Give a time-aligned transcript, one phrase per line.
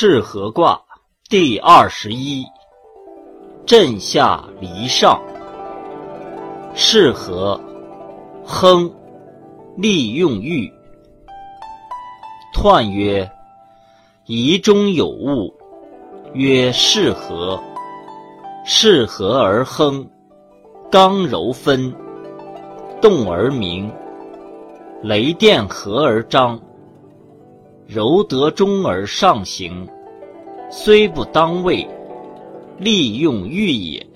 [0.00, 0.80] 是合卦
[1.28, 2.44] 第二十一，
[3.66, 5.20] 震下离上。
[6.72, 7.60] 是合，
[8.44, 8.88] 亨，
[9.76, 10.72] 利用欲。
[12.54, 13.28] 彖曰：
[14.26, 15.52] 仪中有物，
[16.32, 17.60] 曰是合。
[18.64, 20.08] 是合而亨，
[20.92, 21.92] 刚柔分，
[23.02, 23.92] 动而明。
[25.02, 26.56] 雷电合而张。
[27.88, 29.88] 柔得中而上行，
[30.70, 31.88] 虽不当位，
[32.76, 34.06] 利用欲也。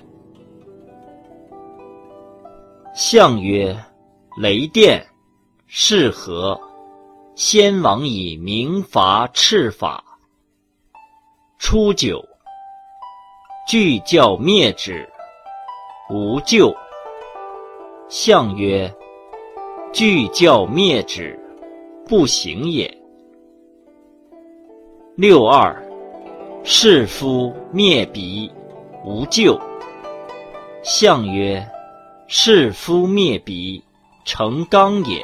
[2.94, 3.74] 象曰：
[4.36, 5.02] 雷电，
[5.66, 6.60] 是合。
[7.34, 10.04] 先王以明罚赤法。
[11.58, 12.22] 初九，
[13.66, 15.08] 具教灭之，
[16.10, 16.76] 无咎。
[18.06, 18.94] 象曰：
[19.94, 21.40] 具教灭之，
[22.06, 23.01] 不行也。
[25.14, 25.76] 六二，
[26.64, 28.50] 士夫灭鼻，
[29.04, 29.60] 无咎。
[30.82, 31.68] 象曰：
[32.26, 33.84] 士夫灭鼻，
[34.24, 35.22] 成刚也。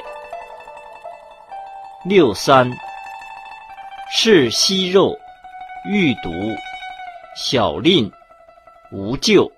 [2.05, 2.71] 六三，
[4.11, 5.19] 是息肉，
[5.87, 6.31] 欲毒，
[7.35, 8.13] 小吝，
[8.93, 9.51] 无咎。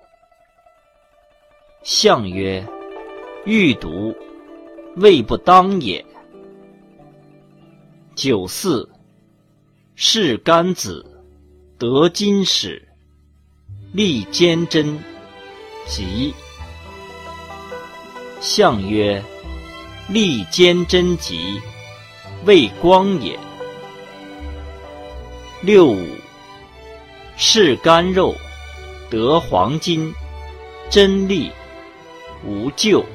[1.83, 2.65] 象曰：
[3.43, 4.15] 欲毒，
[4.95, 6.05] 未不当也。
[8.15, 8.87] 九四。
[9.95, 11.05] 是干子，
[11.77, 12.87] 得金使，
[13.93, 14.97] 立坚贞，
[15.85, 16.33] 吉。
[18.39, 19.23] 象曰：
[20.09, 21.61] 立坚贞吉，
[22.45, 23.37] 为光也。
[25.61, 26.07] 六五，
[27.37, 28.35] 是干肉，
[29.09, 30.11] 得黄金，
[30.89, 31.51] 真利，
[32.43, 33.05] 无咎。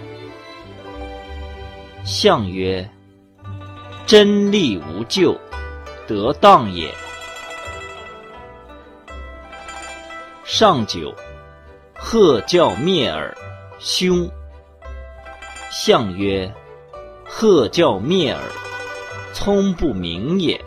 [2.04, 2.88] 象曰：
[4.06, 5.36] 真利无咎。
[6.06, 6.94] 得当也。
[10.44, 11.14] 上九，
[11.94, 13.36] 鹤叫灭耳，
[13.78, 14.30] 凶。
[15.70, 16.52] 象曰：
[17.24, 18.42] 鹤叫灭耳，
[19.32, 20.64] 聪不明也。